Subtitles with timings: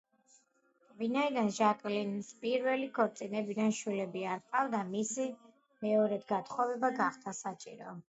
[1.01, 5.31] ვინაიდან ჟაკლინს პირველი ქორწინებიდან შვილები არ ჰყავდა, მისი
[5.87, 7.99] მეორედ გათხოვება გახდა საჭირო.